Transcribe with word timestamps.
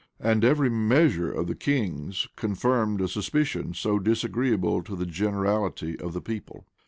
[*] 0.15 0.19
And 0.19 0.43
every 0.43 0.67
measure 0.71 1.31
of 1.31 1.45
the 1.45 1.53
king's 1.53 2.27
confirmed 2.35 3.01
a 3.01 3.07
suspicion 3.07 3.75
so 3.75 3.99
disagreeable 3.99 4.81
to 4.81 4.95
the 4.95 5.05
generality 5.05 5.95
of 5.99 6.13
the 6.13 6.21
people. 6.21 6.65